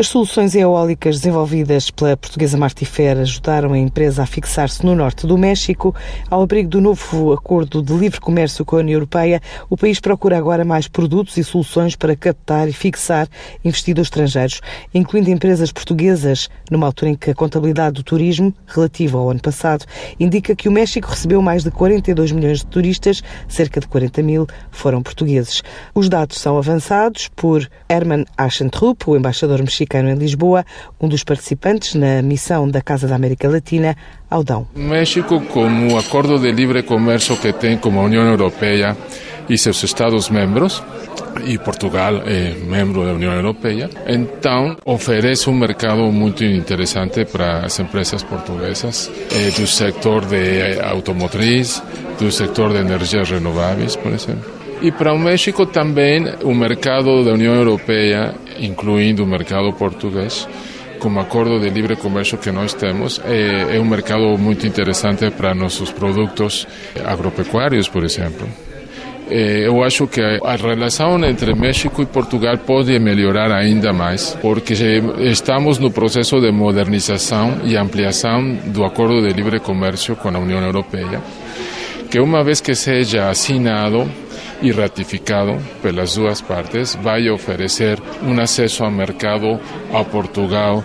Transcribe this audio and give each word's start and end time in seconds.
As 0.00 0.08
soluções 0.08 0.54
eólicas 0.54 1.18
desenvolvidas 1.18 1.90
pela 1.90 2.16
portuguesa 2.16 2.56
Martifer 2.56 3.18
ajudaram 3.18 3.74
a 3.74 3.78
empresa 3.78 4.22
a 4.22 4.26
fixar-se 4.26 4.82
no 4.82 4.96
norte 4.96 5.26
do 5.26 5.36
México. 5.36 5.94
Ao 6.30 6.40
abrigo 6.40 6.70
do 6.70 6.80
novo 6.80 7.34
acordo 7.34 7.82
de 7.82 7.92
livre 7.92 8.18
comércio 8.18 8.64
com 8.64 8.76
a 8.76 8.78
União 8.78 8.96
Europeia, 8.96 9.42
o 9.68 9.76
país 9.76 10.00
procura 10.00 10.38
agora 10.38 10.64
mais 10.64 10.88
produtos 10.88 11.36
e 11.36 11.44
soluções 11.44 11.96
para 11.96 12.16
captar 12.16 12.66
e 12.66 12.72
fixar 12.72 13.28
investidores 13.62 14.06
estrangeiros, 14.06 14.62
incluindo 14.94 15.28
empresas 15.28 15.70
portuguesas, 15.70 16.48
numa 16.70 16.86
altura 16.86 17.10
em 17.10 17.14
que 17.14 17.32
a 17.32 17.34
contabilidade 17.34 17.96
do 17.96 18.02
turismo, 18.02 18.54
relativa 18.66 19.18
ao 19.18 19.28
ano 19.28 19.40
passado, 19.42 19.84
indica 20.18 20.56
que 20.56 20.66
o 20.66 20.72
México 20.72 21.10
recebeu 21.10 21.42
mais 21.42 21.62
de 21.62 21.70
42 21.70 22.32
milhões 22.32 22.60
de 22.60 22.66
turistas, 22.68 23.22
cerca 23.46 23.80
de 23.80 23.86
40 23.86 24.22
mil 24.22 24.46
foram 24.70 25.02
portugueses. 25.02 25.62
Os 25.94 26.08
dados 26.08 26.38
são 26.38 26.56
avançados 26.56 27.28
por 27.36 27.68
Herman 27.86 28.24
Aschentrup, 28.38 29.06
o 29.06 29.14
embaixador 29.14 29.58
mexicano 29.58 29.89
em 29.98 30.14
Lisboa, 30.14 30.64
um 31.00 31.08
dos 31.08 31.24
participantes 31.24 31.94
na 31.94 32.22
missão 32.22 32.68
da 32.68 32.80
Casa 32.80 33.08
da 33.08 33.16
América 33.16 33.48
Latina 33.48 33.96
ao 34.30 34.44
Dão. 34.44 34.66
México, 34.74 35.40
como 35.52 35.98
acordo 35.98 36.38
de 36.38 36.52
livre 36.52 36.82
comércio 36.82 37.36
que 37.36 37.52
tem 37.52 37.76
com 37.76 37.98
a 37.98 38.02
União 38.02 38.24
Europeia 38.24 38.96
e 39.48 39.58
seus 39.58 39.82
Estados-membros, 39.82 40.82
e 41.44 41.58
Portugal 41.58 42.22
é 42.26 42.54
membro 42.54 43.04
da 43.04 43.12
União 43.12 43.32
Europeia, 43.32 43.88
então 44.06 44.76
oferece 44.84 45.48
um 45.48 45.54
mercado 45.54 46.02
muito 46.12 46.44
interessante 46.44 47.24
para 47.24 47.66
as 47.66 47.78
empresas 47.78 48.22
portuguesas 48.22 49.10
eh, 49.32 49.50
do 49.50 49.66
setor 49.66 50.24
de 50.26 50.80
automotriz, 50.80 51.82
do 52.18 52.30
setor 52.30 52.72
de 52.72 52.80
energias 52.80 53.30
renováveis, 53.30 53.96
por 53.96 54.12
exemplo. 54.12 54.60
E 54.82 54.90
para 54.90 55.12
o 55.12 55.18
México 55.18 55.66
também 55.66 56.24
o 56.42 56.54
mercado 56.54 57.22
da 57.22 57.32
União 57.32 57.54
Europeia, 57.54 58.34
incluindo 58.60 59.24
o 59.24 59.26
mercado 59.26 59.72
português, 59.72 60.46
como 61.00 61.18
acordo 61.18 61.58
de 61.58 61.70
livre 61.70 61.96
comércio 61.96 62.38
que 62.38 62.52
nós 62.52 62.74
temos, 62.74 63.20
é, 63.24 63.76
é 63.76 63.80
um 63.80 63.84
mercado 63.84 64.36
muito 64.38 64.66
interessante 64.66 65.30
para 65.30 65.54
nossos 65.54 65.90
produtos 65.90 66.66
agropecuários, 67.04 67.88
por 67.88 68.04
exemplo. 68.04 68.46
eu 69.30 69.82
acho 69.82 70.06
que 70.08 70.20
a 70.20 70.56
relação 70.56 71.24
entre 71.24 71.54
México 71.54 72.02
e 72.02 72.06
Portugal 72.06 72.58
pode 72.58 72.98
melhorar 72.98 73.50
ainda 73.52 73.92
mais, 73.92 74.36
porque 74.42 74.74
estamos 75.20 75.78
no 75.78 75.90
processo 75.90 76.40
de 76.40 76.50
modernização 76.52 77.60
e 77.64 77.76
ampliação 77.76 78.58
do 78.66 78.84
acordo 78.84 79.22
de 79.22 79.32
livre 79.32 79.60
comércio 79.60 80.16
com 80.16 80.28
a 80.28 80.38
União 80.38 80.60
Europeia, 80.60 81.22
que 82.10 82.18
uma 82.20 82.42
vez 82.42 82.60
que 82.60 82.74
seja 82.74 83.30
assinado, 83.30 84.10
y 84.62 84.72
ratificado 84.72 85.56
por 85.82 85.94
las 85.94 86.14
dos 86.16 86.42
partes, 86.42 86.98
vaya 87.02 87.30
a 87.30 87.34
ofrecer 87.34 88.00
un 88.22 88.38
acceso 88.40 88.84
al 88.84 88.92
mercado 88.92 89.60
a 89.94 90.04
Portugal, 90.04 90.84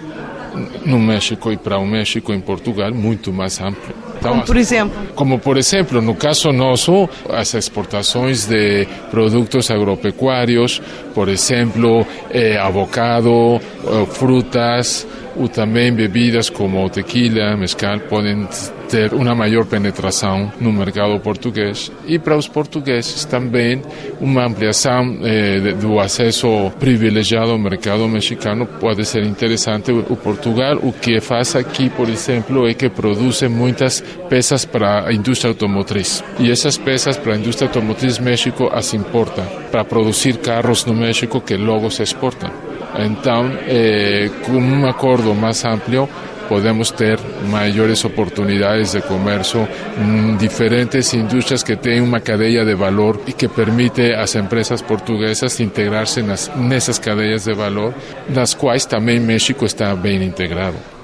no 0.86 1.00
México 1.00 1.52
e 1.52 1.58
para 1.58 1.78
o 1.78 1.86
México 1.86 2.34
em 2.34 2.40
Portugal 2.40 2.94
muito 2.94 3.34
mais 3.34 3.59
amplo. 3.59 3.94
Como 4.22 4.44
por 4.44 4.58
exemplo? 4.58 4.98
Como 5.14 5.40
por 5.40 5.58
exemplo, 5.58 6.02
no 6.02 6.16
caso 6.16 6.52
nosso, 6.52 7.09
as 7.30 7.53
exportações 7.53 8.46
de 8.46 8.88
produtos 9.12 9.70
agropecuários, 9.70 10.81
por 11.14 11.30
exemplo, 11.30 12.06
eh, 12.31 12.58
avocado, 12.58 13.59
eh, 13.59 14.06
frutas, 14.06 15.06
ou 15.36 15.50
também 15.50 15.94
bebidas 15.94 16.50
como 16.50 16.90
tequila, 16.90 17.58
mezcal, 17.58 18.00
podem 18.09 18.48
ter 18.88 19.14
uma 19.14 19.36
maior 19.36 19.66
penetração 19.66 20.52
no 20.59 20.72
mercado 20.72 21.19
português. 21.19 21.91
E 22.05 22.17
para 22.19 22.38
os 22.38 22.47
portugueses 22.47 23.25
também 23.25 23.81
uma 24.19 24.45
ampliação 24.45 25.19
eh, 25.23 25.73
do 25.73 26.00
acesso 26.00 26.72
privilegiado 26.80 27.52
ao 27.52 27.58
mercado 27.58 28.08
mexicano 28.08 28.66
pode 28.66 29.06
ser 29.06 29.23
interessante. 29.23 29.91
O 29.91 30.16
Portugal, 30.16 30.78
o 30.81 30.91
que 30.94 31.19
faz 31.19 31.56
aqui, 31.56 31.89
por 31.89 32.09
exemplo, 32.09 32.67
é 32.67 32.73
que 32.73 32.89
produz 32.89 33.41
muitas 33.44 34.02
peças 34.30 34.66
para 34.66 35.08
a 35.08 35.13
indústria 35.13 35.52
automotriz. 35.52 36.23
E 36.39 36.52
essas 36.52 36.78
peças 36.78 37.17
para 37.17 37.34
a 37.34 37.38
indústria 37.38 37.67
automotriz 37.67 38.19
México 38.19 38.69
as 38.72 38.94
importa 38.94 39.44
para 39.72 39.84
produzir 39.84 40.38
carros 40.38 40.85
no 40.85 40.94
México 40.94 41.41
que 41.41 41.56
logo 41.56 41.90
se 41.90 42.03
exportam. 42.03 42.50
Então, 42.97 43.52
eh, 43.67 44.29
com 44.46 44.53
um 44.53 44.88
acordo 44.88 45.34
mais 45.35 45.66
amplo, 45.66 46.07
podemos 46.47 46.95
tener 46.95 47.19
mayores 47.50 48.06
oportunidades 48.06 48.94
de 48.94 49.01
comercio, 49.01 49.67
mm, 49.97 50.38
diferentes 50.38 51.13
industrias 51.13 51.63
que 51.63 51.78
tienen 51.78 52.03
una 52.03 52.22
cadena 52.22 52.63
de 52.63 52.75
valor 52.75 53.22
y 53.25 53.33
que 53.33 53.50
permite 53.50 54.16
a 54.16 54.22
las 54.22 54.35
empresas 54.35 54.84
portuguesas 54.84 55.59
integrarse 55.59 56.22
en, 56.22 56.31
en 56.31 56.73
esas 56.73 57.00
cadenas 57.00 57.45
de 57.45 57.53
valor, 57.53 57.94
las 58.34 58.55
cuales 58.55 58.88
también 58.88 59.25
México 59.25 59.66
está 59.66 59.94
bien 59.95 60.22
integrado. 60.22 60.95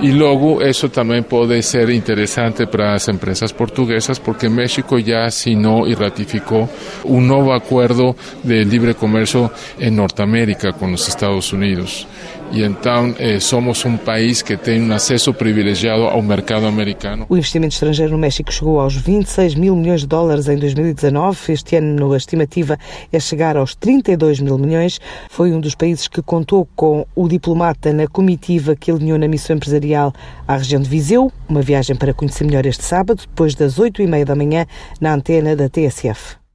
Y 0.00 0.12
luego 0.12 0.60
eso 0.60 0.90
también 0.90 1.24
puede 1.24 1.62
ser 1.62 1.88
interesante 1.88 2.66
para 2.66 2.92
las 2.92 3.08
empresas 3.08 3.52
portuguesas 3.52 4.20
porque 4.20 4.48
México 4.48 4.98
ya 4.98 5.24
asignó 5.24 5.86
y 5.86 5.94
ratificó 5.94 6.68
un 7.04 7.26
nuevo 7.26 7.54
acuerdo 7.54 8.14
de 8.42 8.64
libre 8.64 8.94
comercio 8.94 9.50
en 9.78 9.96
Norteamérica 9.96 10.72
con 10.74 10.92
los 10.92 11.08
Estados 11.08 11.50
Unidos. 11.52 12.06
E 12.52 12.62
então 12.62 13.14
eh, 13.18 13.40
somos 13.40 13.84
um 13.84 13.96
país 13.96 14.40
que 14.40 14.56
tem 14.56 14.80
um 14.80 14.92
acesso 14.92 15.34
privilegiado 15.34 16.04
ao 16.04 16.22
mercado 16.22 16.66
americano. 16.66 17.26
O 17.28 17.36
investimento 17.36 17.74
estrangeiro 17.74 18.12
no 18.12 18.18
México 18.18 18.52
chegou 18.52 18.80
aos 18.80 18.94
26 18.94 19.54
mil 19.56 19.74
milhões 19.74 20.02
de 20.02 20.06
dólares 20.06 20.48
em 20.48 20.56
2019. 20.56 21.52
Este 21.52 21.76
ano 21.76 22.12
a 22.12 22.16
estimativa 22.16 22.78
é 23.12 23.18
chegar 23.18 23.56
aos 23.56 23.74
32 23.74 24.40
mil 24.40 24.58
milhões. 24.58 25.00
Foi 25.28 25.52
um 25.52 25.60
dos 25.60 25.74
países 25.74 26.06
que 26.06 26.22
contou 26.22 26.68
com 26.76 27.06
o 27.14 27.28
diplomata 27.28 27.92
na 27.92 28.06
comitiva 28.06 28.76
que 28.76 28.90
alinhou 28.90 29.18
na 29.18 29.28
missão 29.28 29.58
empresarial 29.86 30.12
à 30.46 30.56
região 30.56 30.80
de 30.80 30.88
Viseu. 30.88 31.32
Uma 31.48 31.62
viagem 31.62 31.94
para 31.94 32.12
conhecer 32.12 32.44
melhor 32.44 32.66
este 32.66 32.84
sábado, 32.84 33.22
depois 33.22 33.54
das 33.54 33.78
8 33.78 34.02
e 34.02 34.06
meia 34.06 34.24
da 34.24 34.34
manhã, 34.34 34.66
na 35.00 35.14
antena 35.14 35.54
da 35.54 35.68
TSF. 35.68 36.45